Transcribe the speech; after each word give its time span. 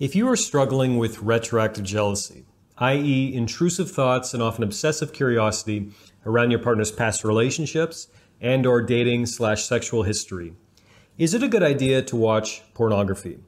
If 0.00 0.16
you 0.16 0.28
are 0.28 0.34
struggling 0.34 0.98
with 0.98 1.22
retroactive 1.22 1.84
jealousy, 1.84 2.46
i.e., 2.78 3.32
intrusive 3.32 3.88
thoughts 3.92 4.34
and 4.34 4.42
often 4.42 4.64
obsessive 4.64 5.12
curiosity 5.12 5.92
around 6.26 6.50
your 6.50 6.58
partner's 6.58 6.90
past 6.90 7.22
relationships 7.22 8.08
and 8.40 8.66
or 8.66 8.82
dating 8.82 9.26
slash 9.26 9.62
sexual 9.62 10.02
history, 10.02 10.54
is 11.16 11.32
it 11.32 11.44
a 11.44 11.48
good 11.48 11.62
idea 11.62 12.02
to 12.02 12.16
watch 12.16 12.64
pornography? 12.74 13.38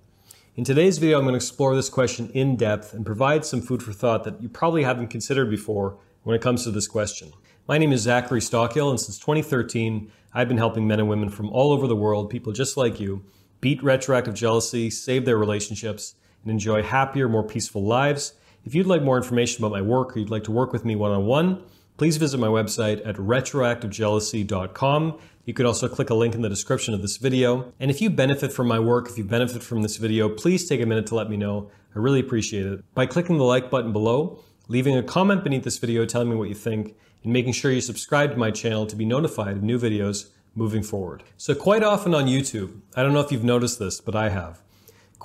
In 0.55 0.63
today's 0.63 0.99
video, 0.99 1.19
I'm 1.19 1.25
going 1.25 1.33
to 1.33 1.37
explore 1.37 1.75
this 1.75 1.89
question 1.89 2.31
in 2.33 2.55
depth 2.55 2.95
and 2.95 3.05
provide 3.05 3.45
some 3.45 3.61
food 3.61 3.83
for 3.83 3.93
thought 3.93 4.23
that 4.23 4.41
you 4.41 4.49
probably 4.49 4.85
haven't 4.85 5.09
considered 5.09 5.51
before 5.51 5.99
when 6.23 6.37
it 6.37 6.43
comes 6.43 6.63
to 6.63 6.71
this 6.71 6.87
question. 6.87 7.33
My 7.67 7.77
name 7.77 7.93
is 7.93 8.03
Zachary 8.03 8.41
Stockill, 8.41 8.91
and 8.91 9.01
since 9.01 9.19
2013, 9.19 10.13
I've 10.33 10.47
been 10.47 10.59
helping 10.59 10.87
men 10.87 11.01
and 11.01 11.09
women 11.09 11.29
from 11.29 11.51
all 11.51 11.73
over 11.73 11.89
the 11.89 11.97
world, 11.97 12.31
people 12.31 12.53
just 12.53 12.77
like 12.77 13.01
you, 13.01 13.25
beat 13.61 13.83
retroactive 13.83 14.35
jealousy, 14.35 14.91
save 14.91 15.25
their 15.25 15.39
relationships, 15.39 16.15
and 16.47 16.53
enjoy 16.53 16.83
happier, 16.83 17.29
more 17.29 17.43
peaceful 17.43 17.83
lives. 17.83 18.35
If 18.65 18.75
you'd 18.75 18.87
like 18.87 19.03
more 19.03 19.17
information 19.17 19.65
about 19.65 19.73
my 19.73 19.83
work 19.83 20.17
or 20.17 20.21
you'd 20.21 20.31
like 20.31 20.45
to 20.45 20.53
work 20.53 20.73
with 20.73 20.85
me 20.85 20.95
one 20.95 21.11
on 21.11 21.27
one, 21.27 21.65
please 21.97 22.19
visit 22.19 22.39
my 22.39 22.47
website 22.47 23.05
at 23.05 23.17
retroactivejealousy.com. 23.17 25.19
You 25.45 25.55
could 25.55 25.67
also 25.67 25.89
click 25.89 26.11
a 26.11 26.15
link 26.15 26.37
in 26.37 26.43
the 26.43 26.49
description 26.49 26.95
of 26.95 27.03
this 27.03 27.17
video. 27.17 27.73
And 27.81 27.91
if 27.91 28.01
you 28.01 28.11
benefit 28.11 28.53
from 28.53 28.69
my 28.69 28.79
work, 28.79 29.09
if 29.09 29.19
you 29.19 29.25
benefit 29.25 29.61
from 29.63 29.83
this 29.83 29.97
video, 29.97 30.29
please 30.29 30.69
take 30.69 30.81
a 30.81 30.87
minute 30.87 31.09
to 31.09 31.17
let 31.17 31.29
me 31.29 31.37
know. 31.37 31.69
I 31.95 31.99
really 31.99 32.21
appreciate 32.21 32.67
it. 32.67 32.85
By 32.95 33.07
clicking 33.07 33.39
the 33.39 33.45
like 33.45 33.71
button 33.71 33.93
below, 33.93 34.45
leaving 34.69 34.97
a 34.97 35.03
comment 35.03 35.43
beneath 35.43 35.65
this 35.65 35.79
video 35.79 36.05
telling 36.05 36.31
me 36.31 36.37
what 36.37 36.49
you 36.49 36.55
think, 36.55 36.95
and 37.25 37.33
making 37.33 37.55
sure 37.55 37.73
you 37.73 37.81
subscribe 37.81 38.31
to 38.31 38.37
my 38.37 38.53
channel 38.53 38.87
to 38.87 38.95
be 38.95 39.05
notified 39.05 39.57
of 39.57 39.63
new 39.63 39.79
videos 39.79 40.29
moving 40.55 40.83
forward. 40.83 41.23
So 41.37 41.55
quite 41.55 41.83
often 41.83 42.15
on 42.15 42.27
YouTube, 42.27 42.81
I 42.95 43.03
don't 43.03 43.13
know 43.13 43.21
if 43.21 43.33
you've 43.33 43.45
noticed 43.45 43.79
this, 43.79 44.01
but 44.01 44.15
I 44.15 44.31
have. 44.31 44.63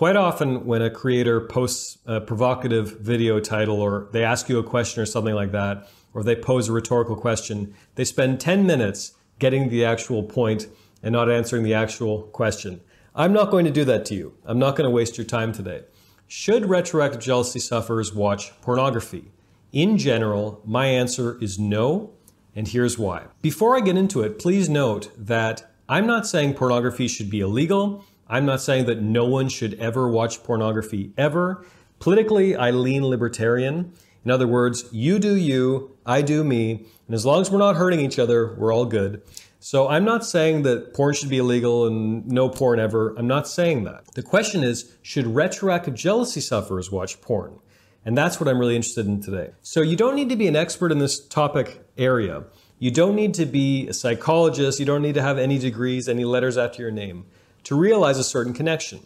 Quite 0.02 0.16
often, 0.16 0.66
when 0.66 0.82
a 0.82 0.90
creator 0.90 1.40
posts 1.40 2.00
a 2.08 2.20
provocative 2.20 3.02
video 3.02 3.40
title 3.40 3.80
or 3.80 4.08
they 4.12 4.24
ask 4.24 4.50
you 4.50 4.58
a 4.58 4.64
question 4.64 5.00
or 5.00 5.06
something 5.06 5.36
like 5.36 5.52
that, 5.52 5.88
or 6.16 6.24
they 6.24 6.36
pose 6.36 6.68
a 6.68 6.72
rhetorical 6.72 7.16
question, 7.16 7.76
they 7.94 8.04
spend 8.04 8.40
10 8.40 8.66
minutes 8.66 9.14
getting 9.38 9.70
the 9.70 9.86
actual 9.86 10.24
point 10.24 10.66
and 11.04 11.14
not 11.14 11.30
answering 11.30 11.62
the 11.62 11.76
actual 11.76 12.24
question. 12.24 12.82
I'm 13.14 13.32
not 13.32 13.52
going 13.52 13.64
to 13.66 13.70
do 13.70 13.86
that 13.86 14.04
to 14.06 14.16
you. 14.16 14.34
I'm 14.44 14.58
not 14.58 14.76
going 14.76 14.90
to 14.90 14.90
waste 14.90 15.20
your 15.20 15.26
time 15.28 15.54
today. 15.54 15.84
Should 16.28 16.68
retroactive 16.68 17.22
jealousy 17.22 17.60
sufferers 17.60 18.12
watch 18.12 18.60
pornography? 18.62 19.26
In 19.72 20.00
general, 20.00 20.64
my 20.66 20.88
answer 20.88 21.38
is 21.40 21.60
no, 21.60 22.10
and 22.56 22.68
here's 22.68 22.98
why. 22.98 23.26
Before 23.44 23.78
I 23.78 23.82
get 23.82 23.98
into 23.98 24.24
it, 24.24 24.40
please 24.40 24.68
note 24.68 25.12
that 25.16 25.72
I'm 25.88 26.08
not 26.08 26.26
saying 26.26 26.56
pornography 26.56 27.08
should 27.08 27.30
be 27.30 27.42
illegal. 27.42 28.04
I'm 28.32 28.46
not 28.46 28.62
saying 28.62 28.86
that 28.86 29.02
no 29.02 29.26
one 29.26 29.50
should 29.50 29.74
ever 29.74 30.08
watch 30.08 30.42
pornography 30.42 31.12
ever. 31.18 31.66
Politically, 32.00 32.56
I 32.56 32.72
lean 32.72 33.06
libertarian. 33.06 33.92
In 34.24 34.32
other 34.32 34.48
words, 34.48 34.86
you 34.90 35.20
do 35.20 35.36
you, 35.36 35.98
I 36.06 36.22
do 36.22 36.42
me, 36.46 36.86
and 37.08 37.14
as 37.14 37.26
long 37.26 37.42
as 37.42 37.52
we're 37.52 37.60
not 37.60 37.76
hurting 37.76 38.00
each 38.00 38.18
other, 38.18 38.56
we're 38.56 38.74
all 38.74 38.86
good. 38.86 39.22
So 39.60 39.90
I'm 39.90 40.06
not 40.06 40.26
saying 40.26 40.64
that 40.64 40.94
porn 40.94 41.14
should 41.14 41.28
be 41.28 41.40
illegal 41.40 41.86
and 41.86 42.26
no 42.26 42.48
porn 42.48 42.80
ever. 42.80 43.14
I'm 43.18 43.28
not 43.28 43.50
saying 43.50 43.84
that. 43.84 44.06
The 44.14 44.24
question 44.24 44.64
is, 44.64 44.96
should 45.02 45.28
retroactive 45.28 45.94
jealousy 45.94 46.40
sufferers 46.40 46.90
watch 46.90 47.20
porn? 47.20 47.60
And 48.06 48.18
that's 48.18 48.40
what 48.40 48.48
I'm 48.48 48.60
really 48.60 48.78
interested 48.78 49.08
in 49.08 49.22
today. 49.22 49.52
So 49.62 49.82
you 49.82 49.98
don't 49.98 50.16
need 50.16 50.30
to 50.30 50.38
be 50.38 50.48
an 50.48 50.56
expert 50.56 50.94
in 50.94 51.00
this 51.00 51.20
topic 51.20 51.86
area. 51.98 52.46
You 52.80 52.92
don't 52.92 53.16
need 53.16 53.34
to 53.36 53.46
be 53.46 53.90
a 53.90 53.94
psychologist. 53.94 54.80
You 54.80 54.86
don't 54.86 55.02
need 55.02 55.16
to 55.16 55.22
have 55.22 55.38
any 55.38 55.60
degrees, 55.60 56.08
any 56.08 56.24
letters 56.24 56.58
after 56.58 56.82
your 56.82 56.92
name 56.92 57.26
to 57.64 57.76
realize 57.76 58.18
a 58.18 58.24
certain 58.24 58.54
connection. 58.54 59.06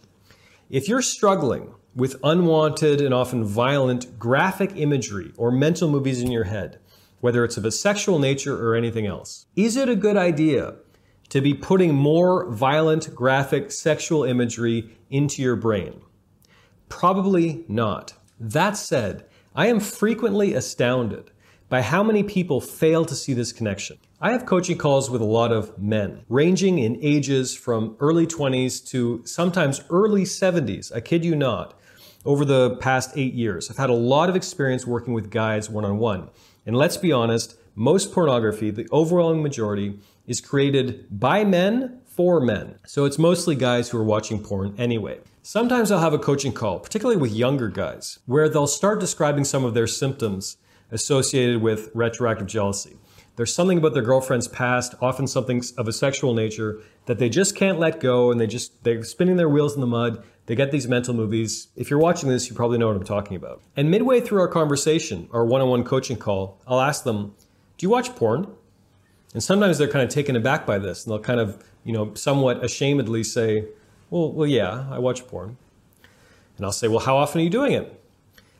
If 0.70 0.88
you're 0.88 1.02
struggling 1.02 1.74
with 1.94 2.16
unwanted 2.22 3.00
and 3.00 3.14
often 3.14 3.44
violent 3.44 4.18
graphic 4.18 4.72
imagery 4.76 5.32
or 5.36 5.50
mental 5.50 5.88
movies 5.88 6.20
in 6.20 6.30
your 6.30 6.44
head, 6.44 6.78
whether 7.20 7.44
it's 7.44 7.56
of 7.56 7.64
a 7.64 7.70
sexual 7.70 8.18
nature 8.18 8.56
or 8.56 8.74
anything 8.74 9.06
else, 9.06 9.46
is 9.56 9.76
it 9.76 9.88
a 9.88 9.96
good 9.96 10.16
idea 10.16 10.74
to 11.28 11.40
be 11.40 11.54
putting 11.54 11.94
more 11.94 12.50
violent 12.50 13.14
graphic 13.14 13.72
sexual 13.72 14.24
imagery 14.24 14.96
into 15.10 15.42
your 15.42 15.56
brain? 15.56 16.00
Probably 16.88 17.64
not. 17.68 18.12
That 18.38 18.76
said, 18.76 19.26
I 19.54 19.68
am 19.68 19.80
frequently 19.80 20.54
astounded 20.54 21.30
by 21.68 21.82
how 21.82 22.02
many 22.02 22.22
people 22.22 22.60
fail 22.60 23.04
to 23.04 23.14
see 23.14 23.32
this 23.32 23.52
connection. 23.52 23.98
I 24.18 24.32
have 24.32 24.46
coaching 24.46 24.78
calls 24.78 25.10
with 25.10 25.20
a 25.20 25.26
lot 25.26 25.52
of 25.52 25.78
men, 25.78 26.24
ranging 26.30 26.78
in 26.78 26.98
ages 27.02 27.54
from 27.54 27.98
early 28.00 28.26
20s 28.26 28.82
to 28.88 29.20
sometimes 29.26 29.82
early 29.90 30.22
70s. 30.22 30.90
I 30.90 31.00
kid 31.00 31.22
you 31.22 31.36
not. 31.36 31.78
Over 32.24 32.46
the 32.46 32.76
past 32.76 33.10
eight 33.14 33.34
years, 33.34 33.70
I've 33.70 33.76
had 33.76 33.90
a 33.90 33.94
lot 33.94 34.30
of 34.30 34.34
experience 34.34 34.86
working 34.86 35.12
with 35.12 35.28
guys 35.28 35.68
one 35.68 35.84
on 35.84 35.98
one. 35.98 36.30
And 36.64 36.74
let's 36.74 36.96
be 36.96 37.12
honest, 37.12 37.58
most 37.74 38.10
pornography, 38.10 38.70
the 38.70 38.88
overwhelming 38.90 39.42
majority, 39.42 39.98
is 40.26 40.40
created 40.40 41.06
by 41.10 41.44
men 41.44 42.00
for 42.06 42.40
men. 42.40 42.78
So 42.86 43.04
it's 43.04 43.18
mostly 43.18 43.54
guys 43.54 43.90
who 43.90 43.98
are 43.98 44.04
watching 44.04 44.42
porn 44.42 44.74
anyway. 44.78 45.20
Sometimes 45.42 45.90
I'll 45.92 46.00
have 46.00 46.14
a 46.14 46.18
coaching 46.18 46.52
call, 46.52 46.80
particularly 46.80 47.20
with 47.20 47.32
younger 47.32 47.68
guys, 47.68 48.18
where 48.24 48.48
they'll 48.48 48.66
start 48.66 48.98
describing 48.98 49.44
some 49.44 49.62
of 49.62 49.74
their 49.74 49.86
symptoms 49.86 50.56
associated 50.90 51.60
with 51.60 51.90
retroactive 51.92 52.46
jealousy. 52.46 52.96
There's 53.36 53.54
something 53.54 53.76
about 53.76 53.92
their 53.92 54.02
girlfriend's 54.02 54.48
past, 54.48 54.94
often 55.00 55.26
something 55.26 55.62
of 55.76 55.86
a 55.86 55.92
sexual 55.92 56.32
nature, 56.32 56.80
that 57.04 57.18
they 57.18 57.28
just 57.28 57.54
can't 57.54 57.78
let 57.78 58.00
go 58.00 58.30
and 58.30 58.40
they 58.40 58.46
just, 58.46 58.82
they're 58.82 59.04
spinning 59.04 59.36
their 59.36 59.48
wheels 59.48 59.74
in 59.74 59.82
the 59.82 59.86
mud. 59.86 60.24
They 60.46 60.54
get 60.54 60.70
these 60.70 60.88
mental 60.88 61.12
movies. 61.12 61.68
If 61.76 61.90
you're 61.90 61.98
watching 61.98 62.30
this, 62.30 62.48
you 62.48 62.56
probably 62.56 62.78
know 62.78 62.86
what 62.86 62.96
I'm 62.96 63.04
talking 63.04 63.36
about. 63.36 63.60
And 63.76 63.90
midway 63.90 64.20
through 64.20 64.40
our 64.40 64.48
conversation, 64.48 65.28
our 65.32 65.44
one 65.44 65.60
on 65.60 65.68
one 65.68 65.84
coaching 65.84 66.16
call, 66.16 66.60
I'll 66.66 66.80
ask 66.80 67.04
them, 67.04 67.34
Do 67.76 67.84
you 67.84 67.90
watch 67.90 68.14
porn? 68.16 68.46
And 69.34 69.42
sometimes 69.42 69.76
they're 69.76 69.88
kind 69.88 70.02
of 70.04 70.08
taken 70.08 70.34
aback 70.34 70.64
by 70.64 70.78
this 70.78 71.04
and 71.04 71.12
they'll 71.12 71.22
kind 71.22 71.40
of, 71.40 71.62
you 71.84 71.92
know, 71.92 72.14
somewhat 72.14 72.62
ashamedly 72.62 73.24
say, 73.24 73.66
Well, 74.08 74.32
well, 74.32 74.46
yeah, 74.46 74.86
I 74.90 74.98
watch 74.98 75.26
porn. 75.26 75.58
And 76.56 76.64
I'll 76.64 76.72
say, 76.72 76.88
Well, 76.88 77.00
how 77.00 77.18
often 77.18 77.42
are 77.42 77.44
you 77.44 77.50
doing 77.50 77.72
it? 77.72 78.02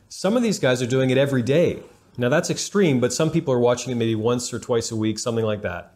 Some 0.09 0.37
of 0.37 0.43
these 0.43 0.59
guys 0.59 0.83
are 0.83 0.87
doing 0.87 1.09
it 1.09 1.17
every 1.17 1.41
day. 1.41 1.79
Now 2.17 2.29
that's 2.29 2.49
extreme, 2.49 2.99
but 2.99 3.13
some 3.13 3.29
people 3.29 3.53
are 3.53 3.59
watching 3.59 3.91
it 3.91 3.95
maybe 3.95 4.15
once 4.15 4.51
or 4.51 4.59
twice 4.59 4.91
a 4.91 4.95
week, 4.95 5.19
something 5.19 5.45
like 5.45 5.61
that. 5.61 5.95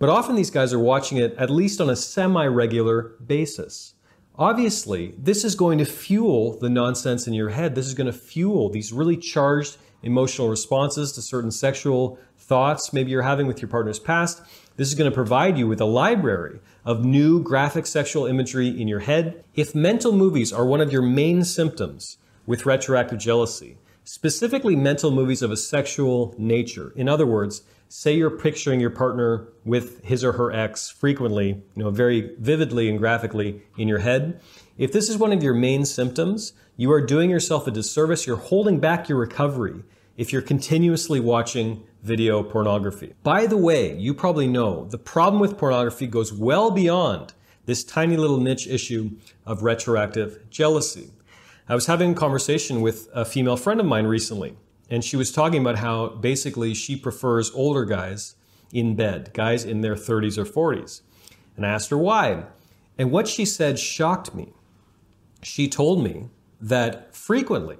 But 0.00 0.08
often 0.08 0.34
these 0.34 0.50
guys 0.50 0.72
are 0.72 0.78
watching 0.78 1.18
it 1.18 1.34
at 1.36 1.50
least 1.50 1.80
on 1.80 1.88
a 1.88 1.96
semi 1.96 2.46
regular 2.46 3.14
basis. 3.24 3.94
Obviously, 4.36 5.14
this 5.18 5.44
is 5.44 5.54
going 5.54 5.78
to 5.78 5.84
fuel 5.84 6.58
the 6.58 6.70
nonsense 6.70 7.26
in 7.26 7.34
your 7.34 7.50
head. 7.50 7.74
This 7.74 7.86
is 7.86 7.94
going 7.94 8.06
to 8.06 8.12
fuel 8.12 8.70
these 8.70 8.92
really 8.92 9.16
charged 9.16 9.76
emotional 10.02 10.48
responses 10.48 11.12
to 11.12 11.22
certain 11.22 11.50
sexual 11.50 12.18
thoughts 12.38 12.92
maybe 12.92 13.10
you're 13.10 13.22
having 13.22 13.46
with 13.46 13.60
your 13.60 13.68
partner's 13.68 13.98
past. 13.98 14.42
This 14.76 14.88
is 14.88 14.94
going 14.94 15.10
to 15.10 15.14
provide 15.14 15.58
you 15.58 15.68
with 15.68 15.80
a 15.80 15.84
library 15.84 16.60
of 16.84 17.04
new 17.04 17.42
graphic 17.42 17.86
sexual 17.86 18.26
imagery 18.26 18.68
in 18.68 18.88
your 18.88 19.00
head. 19.00 19.44
If 19.54 19.74
mental 19.74 20.12
movies 20.12 20.52
are 20.52 20.64
one 20.64 20.80
of 20.80 20.92
your 20.92 21.02
main 21.02 21.44
symptoms 21.44 22.16
with 22.46 22.64
retroactive 22.64 23.18
jealousy, 23.18 23.76
specifically 24.04 24.76
mental 24.76 25.10
movies 25.10 25.42
of 25.42 25.50
a 25.50 25.56
sexual 25.56 26.34
nature. 26.38 26.92
In 26.96 27.08
other 27.08 27.26
words, 27.26 27.62
say 27.88 28.14
you're 28.14 28.30
picturing 28.30 28.80
your 28.80 28.90
partner 28.90 29.48
with 29.64 30.02
his 30.04 30.22
or 30.22 30.32
her 30.32 30.52
ex 30.52 30.88
frequently, 30.90 31.48
you 31.48 31.82
know, 31.82 31.90
very 31.90 32.34
vividly 32.38 32.88
and 32.88 32.98
graphically 32.98 33.62
in 33.76 33.88
your 33.88 33.98
head. 33.98 34.40
If 34.78 34.92
this 34.92 35.08
is 35.08 35.18
one 35.18 35.32
of 35.32 35.42
your 35.42 35.54
main 35.54 35.84
symptoms, 35.84 36.52
you 36.76 36.90
are 36.92 37.04
doing 37.04 37.30
yourself 37.30 37.66
a 37.66 37.70
disservice. 37.70 38.26
You're 38.26 38.36
holding 38.36 38.78
back 38.78 39.08
your 39.08 39.18
recovery 39.18 39.82
if 40.16 40.32
you're 40.32 40.42
continuously 40.42 41.20
watching 41.20 41.82
video 42.02 42.42
pornography. 42.42 43.14
By 43.22 43.46
the 43.46 43.56
way, 43.56 43.96
you 43.96 44.14
probably 44.14 44.46
know 44.46 44.84
the 44.84 44.98
problem 44.98 45.40
with 45.40 45.58
pornography 45.58 46.06
goes 46.06 46.32
well 46.32 46.70
beyond 46.70 47.34
this 47.66 47.84
tiny 47.84 48.16
little 48.16 48.38
niche 48.38 48.66
issue 48.66 49.10
of 49.44 49.62
retroactive 49.62 50.48
jealousy. 50.50 51.10
I 51.70 51.74
was 51.74 51.86
having 51.86 52.10
a 52.10 52.14
conversation 52.16 52.80
with 52.80 53.08
a 53.14 53.24
female 53.24 53.56
friend 53.56 53.78
of 53.78 53.86
mine 53.86 54.04
recently, 54.04 54.56
and 54.90 55.04
she 55.04 55.16
was 55.16 55.30
talking 55.30 55.60
about 55.60 55.78
how 55.78 56.08
basically 56.08 56.74
she 56.74 56.96
prefers 56.96 57.52
older 57.52 57.84
guys 57.84 58.34
in 58.72 58.96
bed, 58.96 59.30
guys 59.34 59.64
in 59.64 59.80
their 59.80 59.94
30s 59.94 60.36
or 60.36 60.44
40s. 60.44 61.02
And 61.56 61.64
I 61.64 61.68
asked 61.68 61.90
her 61.90 61.96
why. 61.96 62.42
And 62.98 63.12
what 63.12 63.28
she 63.28 63.44
said 63.44 63.78
shocked 63.78 64.34
me. 64.34 64.52
She 65.44 65.68
told 65.68 66.02
me 66.02 66.30
that 66.60 67.14
frequently 67.14 67.76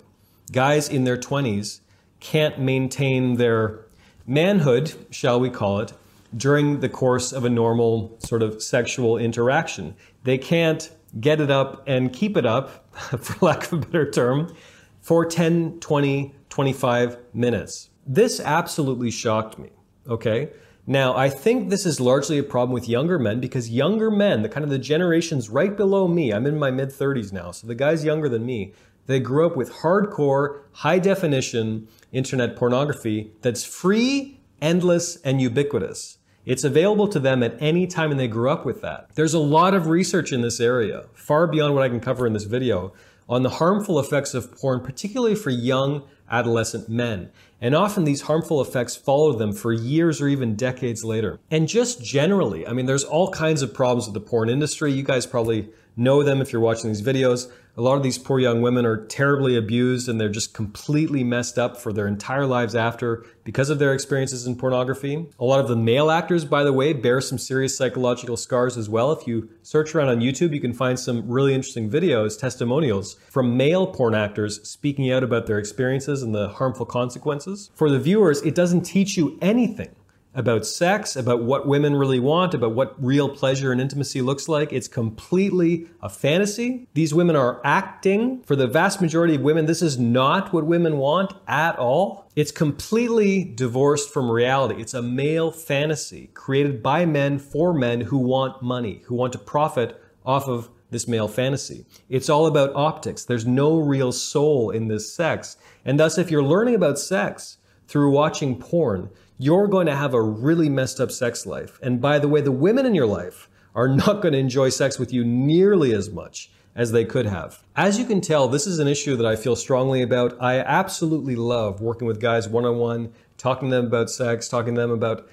guys 0.53 0.89
in 0.89 1.03
their 1.03 1.19
20s 1.19 1.81
can't 2.21 2.61
maintain 2.61 3.39
their 3.39 3.87
manhood, 4.25 4.95
shall 5.11 5.41
we 5.41 5.51
call 5.51 5.81
it, 5.81 5.93
during 6.37 6.79
the 6.79 6.89
course 6.89 7.33
of 7.33 7.45
a 7.45 7.51
normal 7.51 8.17
sort 8.21 8.45
of 8.45 8.63
sexual 8.63 9.19
interaction. 9.19 9.97
They 10.23 10.39
can't 10.39 10.93
get 11.19 11.41
it 11.41 11.51
up 11.51 11.83
and 11.87 12.13
keep 12.13 12.37
it 12.37 12.47
up, 12.47 12.95
for 13.19 13.45
lack 13.45 13.65
of 13.67 13.73
a 13.73 13.77
better 13.87 14.11
term, 14.11 14.55
for 15.01 15.25
10, 15.25 15.81
20, 15.81 16.35
25 16.49 17.19
minutes. 17.33 17.91
This 18.07 18.41
absolutely 18.41 19.11
shocked 19.11 19.59
me. 19.59 19.71
Okay. 20.09 20.51
Now, 20.87 21.15
I 21.15 21.29
think 21.29 21.71
this 21.71 21.87
is 21.87 22.01
largely 22.01 22.39
a 22.39 22.43
problem 22.43 22.73
with 22.73 22.89
younger 22.89 23.19
men 23.19 23.39
because 23.41 23.71
younger 23.71 24.11
men, 24.11 24.43
the 24.43 24.49
kind 24.49 24.65
of 24.65 24.71
the 24.71 24.79
generations 24.79 25.49
right 25.49 25.77
below 25.77 26.09
me, 26.09 26.33
I'm 26.33 26.47
in 26.47 26.59
my 26.59 26.71
mid 26.71 26.89
30s 26.89 27.33
now, 27.33 27.51
so 27.53 27.67
the 27.67 27.75
guys 27.75 28.05
younger 28.05 28.29
than 28.29 28.45
me, 28.45 28.73
they 29.07 29.21
grew 29.21 29.47
up 29.47 29.57
with 29.57 29.73
hardcore, 29.73 30.63
high 30.73 30.99
definition 30.99 31.89
internet 32.13 32.57
pornography 32.57 33.33
that's 33.43 33.65
free, 33.65 34.41
endless, 34.61 35.17
and 35.23 35.41
ubiquitous. 35.41 36.19
It's 36.47 36.65
available 36.65 37.07
to 37.09 37.21
them 37.21 37.43
at 37.43 37.57
any 37.61 37.87
time 37.87 38.11
and 38.11 38.19
they 38.19 38.29
grew 38.29 38.51
up 38.51 38.65
with 38.65 38.81
that. 38.83 39.15
There's 39.15 39.35
a 39.35 39.39
lot 39.39 39.75
of 39.75 39.87
research 39.87 40.33
in 40.33 40.41
this 40.41 40.61
area, 40.61 41.05
far 41.13 41.47
beyond 41.47 41.75
what 41.75 41.83
I 41.83 41.89
can 41.89 42.01
cover 42.01 42.27
in 42.27 42.33
this 42.33 42.45
video, 42.45 42.93
on 43.29 43.43
the 43.43 43.51
harmful 43.51 44.01
effects 44.01 44.35
of 44.35 44.57
porn, 44.57 44.81
particularly 44.81 45.35
for 45.35 45.51
young 45.51 46.03
adolescent 46.31 46.89
men. 46.89 47.31
And 47.61 47.75
often 47.75 48.05
these 48.05 48.23
harmful 48.23 48.61
effects 48.61 48.97
follow 48.97 49.33
them 49.35 49.53
for 49.53 49.73
years 49.73 50.21
or 50.21 50.29
even 50.29 50.57
decades 50.57 51.05
later. 51.05 51.39
And 51.51 51.69
just 51.69 52.03
generally, 52.03 52.67
I 52.67 52.73
mean, 52.73 52.87
there's 52.87 53.05
all 53.05 53.31
kinds 53.31 53.63
of 53.63 53.75
problems 53.75 54.07
with 54.07 54.15
the 54.15 54.21
porn 54.21 54.49
industry. 54.49 54.93
You 54.93 55.03
guys 55.03 55.27
probably 55.27 55.69
know 56.01 56.23
them 56.23 56.41
if 56.41 56.53
you're 56.53 56.63
watching 56.63 56.89
these 56.89 57.03
videos. 57.03 57.51
A 57.77 57.83
lot 57.83 57.97
of 57.97 58.03
these 58.03 58.19
poor 58.19 58.41
young 58.41 58.63
women 58.63 58.85
are 58.85 59.07
terribly 59.07 59.57
abused 59.57 60.09
and 60.09 60.21
they're 60.21 60.29
just 60.29 60.55
completely 60.55 61.23
messed 61.23 61.59
up 61.59 61.77
for 61.77 61.93
their 61.93 62.09
entire 62.09 62.45
lives 62.45 62.75
after 62.75 63.25
because 63.45 63.71
of 63.71 63.79
their 63.79 63.95
experiences 63.95 64.47
in 64.47 64.57
pornography. 64.57 65.27
A 65.39 65.45
lot 65.45 65.61
of 65.61 65.69
the 65.69 65.77
male 65.77 66.11
actors, 66.11 66.45
by 66.45 66.65
the 66.65 66.73
way, 66.73 66.93
bear 66.93 67.21
some 67.21 67.39
serious 67.39 67.77
psychological 67.77 68.37
scars 68.37 68.77
as 68.77 68.89
well. 68.89 69.13
If 69.13 69.27
you 69.27 69.51
search 69.63 69.95
around 69.95 70.09
on 70.09 70.21
YouTube, 70.21 70.53
you 70.53 70.61
can 70.61 70.73
find 70.73 70.99
some 70.99 71.29
really 71.29 71.55
interesting 71.55 71.89
videos, 71.89 72.39
testimonials 72.39 73.15
from 73.31 73.57
male 73.57 73.87
porn 73.87 74.15
actors 74.15 74.69
speaking 74.69 75.11
out 75.13 75.23
about 75.23 75.47
their 75.47 75.59
experiences 75.59 76.23
and 76.23 76.35
the 76.35 76.49
harmful 76.49 76.87
consequences. 76.87 77.71
For 77.75 77.89
the 77.89 78.01
viewers, 78.01 78.43
it 78.43 78.55
doesn't 78.55 78.83
teach 78.83 79.17
you 79.17 79.39
anything 79.41 79.95
about 80.35 80.65
sex, 80.65 81.17
about 81.17 81.43
what 81.43 81.67
women 81.67 81.97
really 81.97 82.21
want, 82.21 82.55
about 82.55 82.75
what 82.75 82.95
real 83.05 83.29
pleasure 83.29 83.73
and 83.73 83.81
intimacy 83.81 84.23
looks 84.23 84.49
like. 84.49 84.73
It's 84.73 84.87
completely 84.87 85.89
a 86.01 86.09
fantasy. 86.09 86.87
These 86.95 87.13
women 87.13 87.35
are 87.35 87.61
acting. 87.65 88.43
For 88.45 88.55
the 88.55 88.69
vast 88.69 89.01
majority 89.01 89.35
of 89.35 89.43
women, 89.43 89.67
this 89.67 89.83
is 89.83 89.99
not 89.99 90.53
what 90.53 90.67
women 90.67 90.99
want 90.99 91.33
at 91.49 91.77
all. 91.79 92.31
It's 92.37 92.53
completely 92.53 93.43
divorced 93.43 94.13
from 94.13 94.31
reality. 94.31 94.81
It's 94.81 94.95
a 94.95 95.03
male 95.03 95.51
fantasy 95.51 96.31
created 96.35 96.83
by 96.83 97.07
men 97.07 97.39
for 97.39 97.75
men 97.75 98.03
who 98.03 98.19
want 98.19 98.63
money, 98.63 99.03
who 99.07 99.17
want 99.17 99.33
to 99.33 99.39
profit 99.39 100.01
off 100.25 100.47
of 100.47 100.71
this 100.91 101.09
male 101.09 101.29
fantasy. 101.29 101.87
It's 102.09 102.29
all 102.29 102.47
about 102.47 102.75
optics. 102.75 103.25
There's 103.25 103.47
no 103.47 103.79
real 103.79 104.13
soul 104.13 104.71
in 104.71 104.89
this 104.89 105.13
sex. 105.13 105.57
And 105.85 105.99
thus, 105.99 106.19
if 106.19 106.31
you're 106.31 106.43
learning 106.43 106.75
about 106.75 106.99
sex 106.99 107.59
through 107.87 108.11
watching 108.11 108.59
porn, 108.59 109.11
you're 109.43 109.69
going 109.69 109.87
to 109.87 109.97
have 109.97 110.13
a 110.13 110.21
really 110.21 110.69
messed 110.69 111.01
up 111.01 111.11
sex 111.11 111.47
life. 111.47 111.79
And 111.83 111.99
by 111.99 112.19
the 112.19 112.29
way, 112.29 112.43
the 112.43 112.53
women 112.53 112.85
in 112.85 112.95
your 112.95 113.07
life 113.07 113.49
are 113.75 113.89
not 113.89 114.21
going 114.21 114.35
to 114.35 114.39
enjoy 114.39 114.69
sex 114.69 114.99
with 114.99 115.15
you 115.15 115.25
nearly 115.25 115.95
as 115.95 116.11
much 116.11 116.51
as 116.75 116.93
they 116.93 117.07
could 117.07 117.25
have. 117.25 117.65
As 117.75 117.99
you 117.99 118.05
can 118.05 118.21
tell, 118.21 118.49
this 118.49 118.67
is 118.67 118.81
an 118.81 118.87
issue 118.87 119.17
that 119.17 119.25
I 119.25 119.37
feel 119.37 119.57
strongly 119.57 120.03
about. 120.03 120.37
I 120.43 120.59
absolutely 120.59 121.37
love 121.37 121.81
working 121.81 122.07
with 122.07 122.21
guys 122.21 122.51
one 122.51 122.67
on 122.67 122.77
one, 122.77 123.15
talking 123.39 123.71
to 123.71 123.77
them 123.77 123.87
about 123.87 124.11
sex, 124.11 124.47
talking 124.47 124.75
to 124.75 124.81
them 124.83 124.91
about 124.91 125.27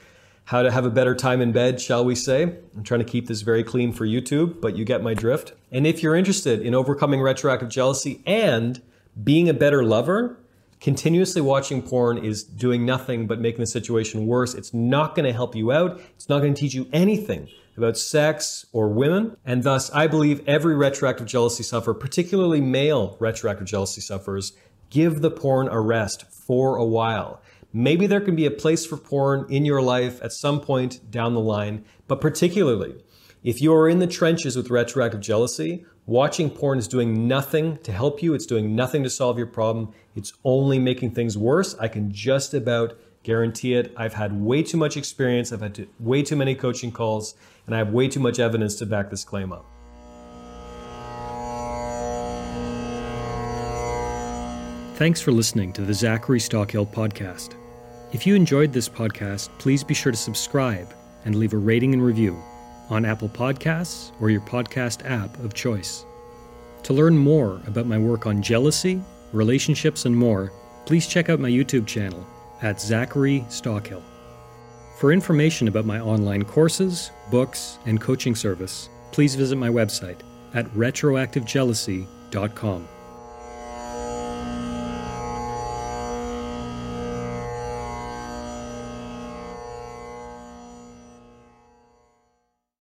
how 0.45 0.63
to 0.63 0.71
have 0.71 0.85
a 0.85 0.89
better 0.89 1.13
time 1.13 1.41
in 1.41 1.51
bed, 1.51 1.81
shall 1.81 2.05
we 2.05 2.15
say. 2.15 2.43
I'm 2.43 2.83
trying 2.85 3.01
to 3.01 3.05
keep 3.05 3.27
this 3.27 3.41
very 3.41 3.61
clean 3.61 3.91
for 3.91 4.05
YouTube, 4.05 4.61
but 4.61 4.77
you 4.77 4.85
get 4.85 5.03
my 5.03 5.15
drift. 5.15 5.51
And 5.69 5.85
if 5.85 6.01
you're 6.01 6.15
interested 6.15 6.61
in 6.61 6.73
overcoming 6.73 7.19
retroactive 7.19 7.67
jealousy 7.67 8.23
and 8.25 8.81
being 9.21 9.49
a 9.49 9.53
better 9.53 9.83
lover, 9.83 10.39
Continuously 10.79 11.41
watching 11.41 11.81
porn 11.81 12.19
is 12.19 12.43
doing 12.43 12.85
nothing 12.85 13.25
but 13.25 13.39
making 13.39 13.61
the 13.61 13.67
situation 13.67 14.27
worse. 14.27 14.53
It's 14.53 14.73
not 14.73 15.15
going 15.15 15.25
to 15.25 15.33
help 15.33 15.55
you 15.55 15.71
out. 15.71 15.99
It's 16.15 16.29
not 16.29 16.39
going 16.39 16.53
to 16.53 16.59
teach 16.59 16.75
you 16.75 16.87
anything 16.93 17.47
about 17.75 17.97
sex 17.97 18.65
or 18.71 18.89
women. 18.89 19.37
And 19.43 19.63
thus, 19.63 19.91
I 19.91 20.07
believe 20.07 20.47
every 20.47 20.75
retroactive 20.75 21.25
jealousy 21.25 21.63
sufferer, 21.63 21.95
particularly 21.95 22.61
male 22.61 23.17
retroactive 23.19 23.67
jealousy 23.67 24.01
sufferers, 24.01 24.53
give 24.89 25.21
the 25.21 25.31
porn 25.31 25.67
a 25.67 25.79
rest 25.81 26.31
for 26.31 26.75
a 26.75 26.85
while. 26.85 27.41
Maybe 27.73 28.07
there 28.07 28.21
can 28.21 28.35
be 28.35 28.45
a 28.45 28.51
place 28.51 28.85
for 28.85 28.97
porn 28.97 29.45
in 29.49 29.65
your 29.65 29.81
life 29.81 30.21
at 30.23 30.31
some 30.31 30.61
point 30.61 31.11
down 31.11 31.33
the 31.33 31.39
line, 31.39 31.85
but 32.07 32.21
particularly 32.21 33.03
if 33.43 33.61
you 33.61 33.73
are 33.73 33.87
in 33.87 33.99
the 33.99 34.07
trenches 34.07 34.55
with 34.55 34.69
retroactive 34.69 35.21
jealousy, 35.21 35.85
Watching 36.07 36.49
porn 36.49 36.79
is 36.79 36.87
doing 36.87 37.27
nothing 37.27 37.79
to 37.79 37.91
help 37.91 38.23
you. 38.23 38.33
It's 38.33 38.45
doing 38.45 38.77
nothing 38.77 39.03
to 39.03 39.09
solve 39.09 39.37
your 39.37 39.45
problem. 39.45 39.91
It's 40.15 40.31
only 40.45 40.79
making 40.79 41.11
things 41.11 41.37
worse. 41.37 41.75
I 41.81 41.89
can 41.89 42.13
just 42.13 42.53
about 42.53 42.97
guarantee 43.23 43.73
it. 43.73 43.93
I've 43.97 44.13
had 44.13 44.31
way 44.31 44.63
too 44.63 44.77
much 44.77 44.95
experience. 44.95 45.51
I've 45.51 45.59
had 45.59 45.75
to, 45.75 45.89
way 45.99 46.23
too 46.23 46.37
many 46.37 46.55
coaching 46.55 46.93
calls, 46.93 47.35
and 47.65 47.75
I 47.75 47.79
have 47.79 47.91
way 47.91 48.07
too 48.07 48.21
much 48.21 48.39
evidence 48.39 48.75
to 48.75 48.85
back 48.85 49.09
this 49.09 49.25
claim 49.25 49.51
up. 49.51 49.65
Thanks 54.95 55.19
for 55.19 55.33
listening 55.33 55.73
to 55.73 55.81
the 55.81 55.93
Zachary 55.93 56.39
Stockill 56.39 56.89
podcast. 56.89 57.55
If 58.13 58.25
you 58.25 58.33
enjoyed 58.33 58.71
this 58.71 58.87
podcast, 58.87 59.49
please 59.57 59.83
be 59.83 59.93
sure 59.93 60.13
to 60.13 60.17
subscribe 60.17 60.93
and 61.25 61.35
leave 61.35 61.51
a 61.51 61.57
rating 61.57 61.91
and 61.91 62.01
review 62.01 62.41
on 62.89 63.05
Apple 63.05 63.29
Podcasts 63.29 64.11
or 64.19 64.29
your 64.29 64.41
podcast 64.41 65.09
app 65.09 65.37
of 65.39 65.53
choice. 65.53 66.05
To 66.83 66.93
learn 66.93 67.17
more 67.17 67.61
about 67.67 67.85
my 67.85 67.97
work 67.97 68.25
on 68.25 68.41
jealousy, 68.41 69.01
relationships, 69.33 70.05
and 70.05 70.15
more, 70.15 70.53
please 70.85 71.07
check 71.07 71.29
out 71.29 71.39
my 71.39 71.49
YouTube 71.49 71.85
channel 71.85 72.25
at 72.61 72.79
Zachary 72.79 73.45
Stockill. 73.49 74.01
For 74.97 75.11
information 75.11 75.67
about 75.67 75.85
my 75.85 75.99
online 75.99 76.43
courses, 76.43 77.11
books, 77.29 77.77
and 77.85 78.01
coaching 78.01 78.35
service, 78.35 78.89
please 79.11 79.35
visit 79.35 79.57
my 79.57 79.69
website 79.69 80.21
at 80.53 80.65
retroactivejealousy.com. 80.67 82.87